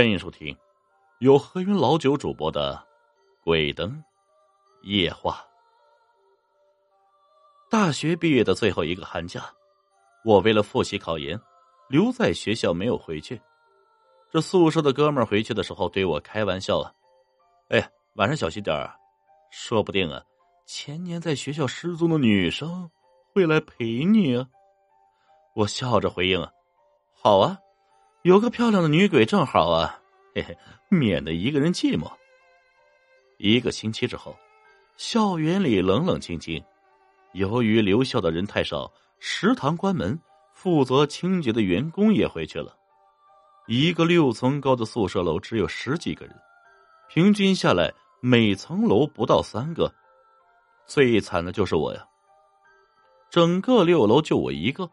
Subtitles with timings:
[0.00, 0.56] 欢迎收听
[1.18, 2.74] 由何云老九主播的
[3.44, 4.02] 《鬼灯
[4.80, 5.44] 夜话》。
[7.70, 9.44] 大学毕业的最后一个寒假，
[10.24, 11.38] 我为了复习考研，
[11.90, 13.38] 留在学校没有回去。
[14.30, 16.90] 这宿舍的哥们儿回去的时候对我开玩笑啊
[17.68, 18.96] ：“哎，晚上小心点儿，
[19.50, 20.24] 说不定啊，
[20.64, 22.90] 前年在学校失踪的女生
[23.34, 24.48] 会来陪你啊。”
[25.56, 26.50] 我笑着回应：“啊，
[27.12, 27.58] 好啊。”
[28.22, 29.98] 有个漂亮的女鬼正好啊，
[30.34, 30.54] 嘿嘿，
[30.90, 32.12] 免得一个人寂寞。
[33.38, 34.36] 一个星期之后，
[34.98, 36.62] 校园里冷冷清清。
[37.32, 40.20] 由于留校的人太少，食堂关门，
[40.52, 42.76] 负责清洁的员工也回去了。
[43.66, 46.36] 一个六层高的宿舍楼只有十几个人，
[47.08, 47.90] 平均下来
[48.20, 49.90] 每层楼不到三个。
[50.84, 52.04] 最惨的就是我呀，
[53.30, 54.90] 整个六楼就我一个，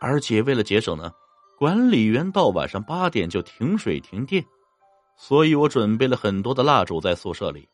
[0.00, 1.12] 而且为了节省呢。
[1.58, 4.44] 管理员到晚上八点就停水停电，
[5.16, 7.68] 所以我准备了很多的蜡烛在宿舍里。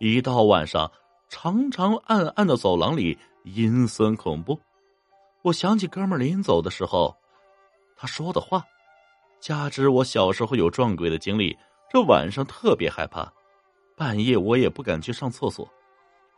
[0.00, 0.90] 一到晚上，
[1.28, 4.58] 长长暗暗的走廊里阴森恐怖。
[5.42, 7.14] 我想起哥们临走的时候
[7.94, 8.64] 他说的话，
[9.38, 11.54] 加之我小时候有撞鬼的经历，
[11.90, 13.30] 这晚上特别害怕。
[13.96, 15.68] 半夜我也不敢去上厕所，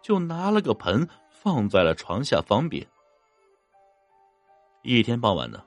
[0.02, 2.84] 就拿了个盆放在了床下方便。
[4.82, 5.62] 一天傍晚呢。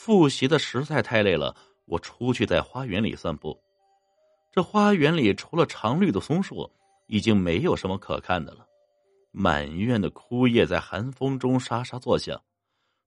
[0.00, 1.54] 复习的实在太累了，
[1.84, 3.60] 我出去在花园里散步。
[4.52, 6.70] 这花园里除了常绿的松树，
[7.08, 8.64] 已经没有什么可看的了。
[9.32, 12.40] 满院的枯叶在寒风中沙沙作响。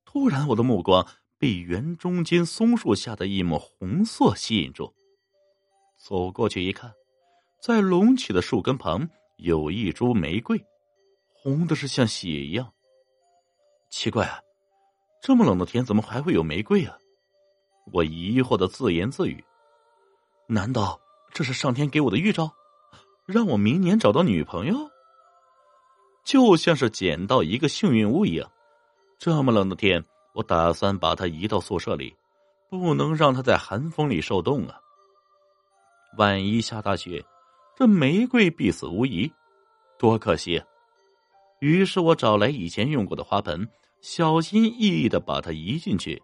[0.04, 1.08] 突然，我的目光
[1.40, 4.94] 被园中间松树下的一抹红色吸引住。
[5.98, 6.94] 走过去一看，
[7.62, 10.62] 在隆起的树根旁有一株玫瑰，
[11.32, 12.74] 红的是像血一样。
[13.90, 14.42] 奇怪啊！
[15.22, 16.98] 这么冷的天，怎么还会有玫瑰啊？
[17.94, 19.44] 我疑惑的自言自语：
[20.48, 21.00] 难道
[21.32, 22.52] 这是上天给我的预兆，
[23.28, 24.76] 让我明年找到女朋友？
[26.24, 28.52] 就像是捡到一个幸运物一样。
[29.20, 32.16] 这么冷的天，我打算把它移到宿舍里，
[32.70, 34.80] 不能让它在寒风里受冻啊！
[36.18, 37.24] 万一下大雪，
[37.76, 39.32] 这玫瑰必死无疑，
[40.00, 40.64] 多可惜！
[41.60, 43.70] 于是我找来以前用过的花盆。
[44.02, 46.22] 小心翼翼的把它移进去，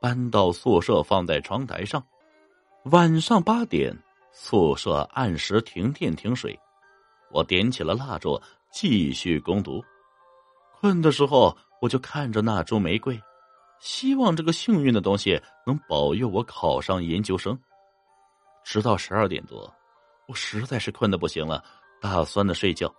[0.00, 2.04] 搬到宿舍，放在窗台上。
[2.86, 3.96] 晚上八点，
[4.32, 6.58] 宿舍按时停电停水。
[7.30, 8.40] 我点起了蜡烛，
[8.72, 9.80] 继续攻读。
[10.80, 13.20] 困的时候，我就看着那株玫瑰，
[13.78, 17.56] 希望这个幸运的东西能保佑我考上研究生。
[18.64, 19.72] 直到十二点多，
[20.26, 21.62] 我实在是困得不行了，
[22.00, 22.92] 打算的睡觉。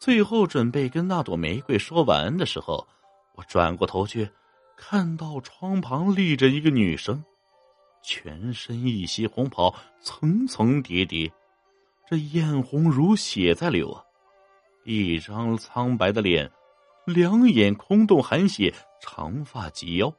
[0.00, 2.84] 最后准备跟那朵玫瑰说晚安的时候。
[3.34, 4.28] 我转过头去，
[4.76, 7.24] 看到窗旁立着一个女生，
[8.02, 11.32] 全身一袭红袍，层层叠叠，
[12.08, 14.04] 这艳红如血在流啊！
[14.84, 16.50] 一张苍白的脸，
[17.06, 20.12] 两眼空洞含血，长发及腰，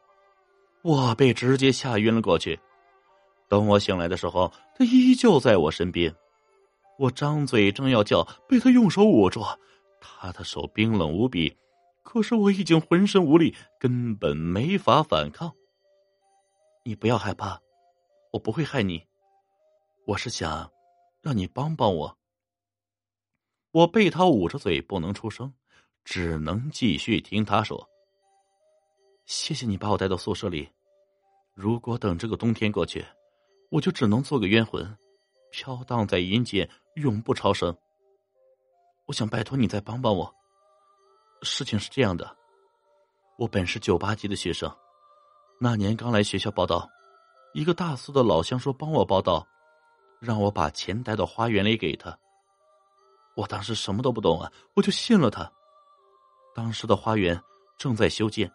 [0.81, 2.59] 我被直接吓晕了过去。
[3.47, 6.15] 等我醒来的时候，她依旧在我身边。
[6.97, 9.45] 我张嘴正要叫，被她用手捂住，
[9.99, 11.55] 她的手冰冷无比。
[12.03, 15.51] 可是我已经浑身无力，根本没法反抗。
[16.83, 17.59] 你不要害怕，
[18.31, 19.03] 我不会害你。
[20.05, 20.69] 我是想
[21.21, 22.17] 让你帮帮我。
[23.71, 25.51] 我被他捂着嘴不能出声，
[26.03, 27.89] 只能继续听他说。
[29.25, 30.69] 谢谢你把我带到宿舍里。
[31.55, 33.03] 如果等这个冬天过去，
[33.71, 34.95] 我就只能做个冤魂，
[35.51, 37.75] 飘荡在阴间，永不超生。
[39.05, 40.35] 我想拜托你再帮帮我。
[41.43, 42.35] 事情是这样的，
[43.37, 44.73] 我本是九八级的学生，
[45.59, 46.89] 那年刚来学校报道，
[47.53, 49.45] 一个大四的老乡说帮我报道，
[50.19, 52.17] 让我把钱带到花园里给他。
[53.35, 55.51] 我当时什么都不懂啊，我就信了他。
[56.55, 57.41] 当时的花园
[57.77, 58.51] 正在修建，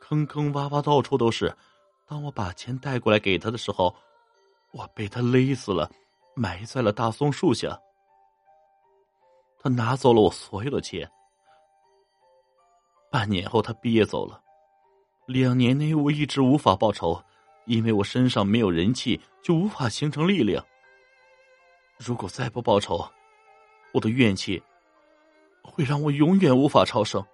[0.00, 1.54] 坑坑洼洼到处都是。
[2.06, 3.94] 当我把钱带过来给他的时候，
[4.72, 5.90] 我被他勒死了，
[6.34, 7.80] 埋在了大松树下。
[9.58, 11.10] 他拿走了我所有的钱。
[13.10, 14.40] 半年后，他毕业走了。
[15.26, 17.20] 两年内，我一直无法报仇，
[17.66, 20.64] 因为我身上没有人气，就无法形成力量。
[21.98, 23.04] 如果再不报仇，
[23.92, 24.62] 我的怨气
[25.62, 27.24] 会让我永远无法超生。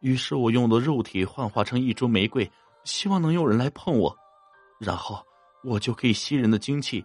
[0.00, 2.50] 于是我用的肉体幻化成一株玫瑰，
[2.84, 4.16] 希望能有人来碰我，
[4.78, 5.22] 然后
[5.62, 7.04] 我就可以吸人的精气。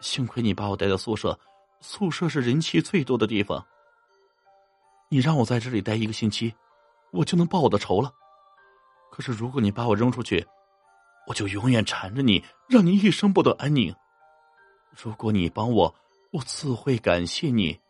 [0.00, 1.38] 幸亏你把我带到宿舍，
[1.80, 3.64] 宿舍是人气最多的地方。
[5.08, 6.54] 你让我在这里待一个星期。
[7.14, 8.12] 我就能报我的仇了。
[9.10, 10.44] 可是如果你把我扔出去，
[11.28, 13.94] 我就永远缠着你，让你一生不得安宁。
[14.90, 15.94] 如果你帮我，
[16.32, 17.80] 我自会感谢你。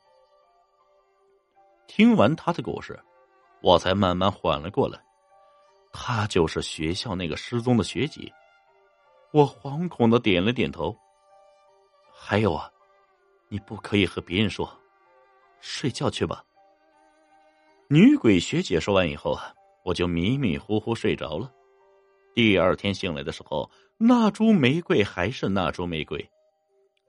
[1.87, 3.03] 听完他的故事，
[3.62, 5.03] 我才慢慢缓了过来。
[5.93, 8.31] 他就是学校那个失踪的学姐。
[9.32, 10.94] 我惶恐的点了点头。
[12.12, 12.70] 还有啊，
[13.49, 14.70] 你不可以和别人说。
[15.61, 16.44] 睡觉去吧。
[17.88, 19.52] 女鬼学姐说完以后啊，
[19.84, 21.52] 我就迷迷糊糊睡着了。
[22.34, 26.26] 第二天醒来的时候，那株玫瑰还是那株玫瑰。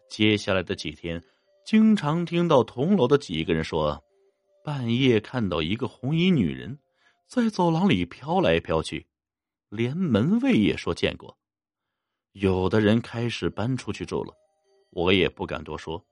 [0.09, 1.23] 接下来的几天，
[1.65, 4.03] 经常听到同楼的几个人说，
[4.63, 6.77] 半夜看到一个红衣女人
[7.25, 9.07] 在走廊里飘来飘去，
[9.69, 11.37] 连门卫也说见过。
[12.33, 14.33] 有的人开始搬出去住了，
[14.91, 16.05] 我也不敢多说。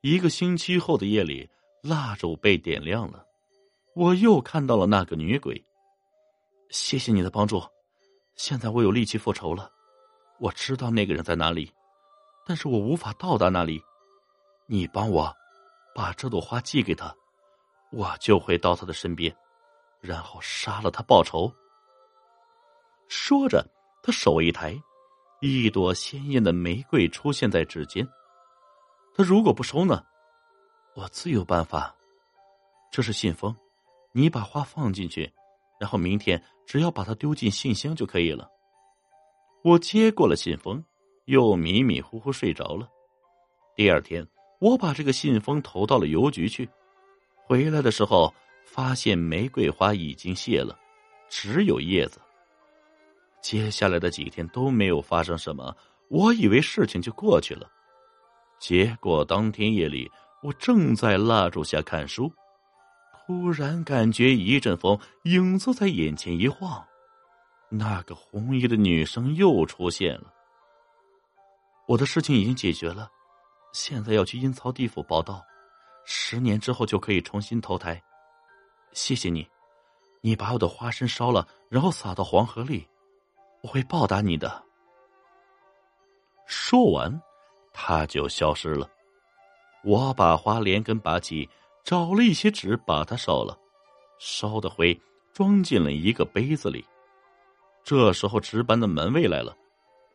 [0.00, 1.48] 一个星期后的夜里，
[1.82, 3.24] 蜡烛被点亮了，
[3.94, 5.64] 我又看到了那个女鬼。
[6.70, 7.62] 谢谢你的帮助，
[8.36, 9.70] 现在我有力气复仇了。
[10.38, 11.72] 我知道那个人在哪里，
[12.46, 13.82] 但是我无法到达那里。
[14.66, 15.34] 你帮我
[15.94, 17.14] 把这朵花寄给他，
[17.90, 19.36] 我就会到他的身边，
[20.00, 21.52] 然后杀了他报仇。
[23.08, 23.66] 说着，
[24.00, 24.80] 他手一抬，
[25.40, 28.08] 一朵鲜艳的玫瑰出现在指尖。
[29.16, 30.04] 他如果不收呢？
[30.94, 31.92] 我自有办法。
[32.92, 33.54] 这是信封，
[34.12, 35.32] 你把花放进去，
[35.78, 38.50] 然后明天只要把它丢进信箱就可以了。
[39.62, 40.82] 我接过了信封，
[41.26, 42.88] 又迷迷糊糊睡着了。
[43.76, 44.26] 第二天，
[44.58, 46.68] 我把这个信封投到了邮局去。
[47.44, 48.32] 回来的时候，
[48.64, 50.78] 发现玫瑰花已经谢了，
[51.28, 52.20] 只有叶子。
[53.40, 55.74] 接下来的几天都没有发生什么，
[56.08, 57.70] 我以为事情就过去了。
[58.58, 60.10] 结果当天夜里，
[60.42, 62.30] 我正在蜡烛下看书，
[63.30, 66.84] 突然感觉一阵风，影子在眼前一晃，
[67.68, 70.34] 那个红衣的女生又出现了。
[71.86, 73.08] 我的事情已经解决了，
[73.72, 75.44] 现在要去阴曹地府报道，
[76.04, 78.02] 十年之后就可以重新投胎。
[78.94, 79.48] 谢谢你，
[80.22, 82.84] 你把我的花生烧了，然后撒到黄河里，
[83.62, 84.60] 我会报答你的。
[86.46, 87.22] 说完。
[87.72, 88.90] 他就消失了。
[89.84, 91.48] 我把花连根拔起，
[91.84, 93.58] 找了一些纸把它烧了，
[94.18, 94.98] 烧的灰
[95.32, 96.84] 装进了一个杯子里。
[97.82, 99.56] 这时候值班的门卫来了：“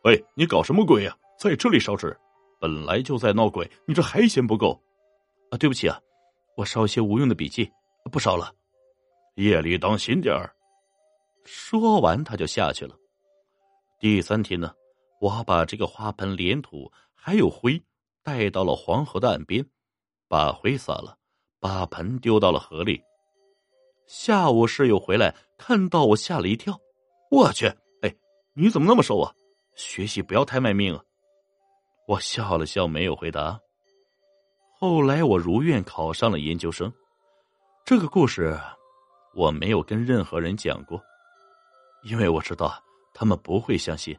[0.04, 1.16] 喂，你搞什么鬼呀？
[1.38, 2.16] 在这里烧纸？
[2.58, 4.80] 本来就在闹鬼，你这还嫌不够？”
[5.50, 6.00] 啊，对不起啊，
[6.56, 7.70] 我烧些无用的笔记，
[8.10, 8.52] 不烧了。
[9.34, 10.54] 夜里当心点儿。
[11.44, 12.96] 说完，他就下去了。
[13.98, 14.72] 第三天呢，
[15.20, 16.90] 我把这个花盆连土。
[17.18, 17.82] 还有灰，
[18.22, 19.66] 带到了黄河的岸边，
[20.28, 21.15] 把灰撒了，
[21.60, 23.02] 把盆丢到了河里。
[24.06, 26.78] 下午室友回来，看到我吓了一跳。
[27.30, 27.66] 我去，
[28.02, 28.14] 哎，
[28.54, 29.32] 你怎么那么瘦啊？
[29.74, 31.02] 学习不要太卖命啊！
[32.06, 33.58] 我笑了笑，没有回答。
[34.78, 36.92] 后来我如愿考上了研究生。
[37.84, 38.58] 这个故事
[39.34, 41.02] 我没有跟任何人讲过，
[42.04, 42.80] 因为我知道
[43.12, 44.16] 他们不会相信。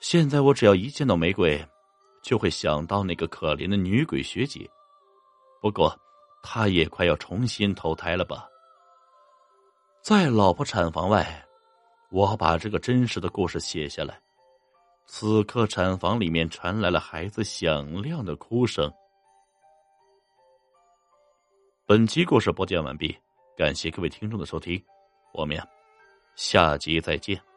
[0.00, 1.62] 现在我只要一见到玫瑰。
[2.22, 4.70] 就会想到那个可怜的女鬼学姐，
[5.60, 5.92] 不过
[6.42, 8.48] 他也快要重新投胎了吧。
[10.02, 11.46] 在老婆产房外，
[12.10, 14.20] 我把这个真实的故事写下来。
[15.06, 18.92] 此刻产房里面传来了孩子响亮的哭声。
[21.86, 23.16] 本集故事播讲完毕，
[23.56, 24.82] 感谢各位听众的收听，
[25.32, 25.66] 我们呀，
[26.36, 27.51] 下集再见。